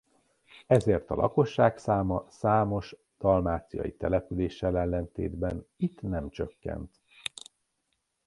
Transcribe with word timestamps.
Ezért 0.67 1.09
a 1.09 1.15
lakosság 1.15 1.77
száma 1.77 2.25
számos 2.29 2.95
dalmáciai 3.17 3.91
településsel 3.95 4.77
ellentétben 4.77 5.65
itt 5.75 6.01
nem 6.01 6.29
csökkent. 6.29 6.89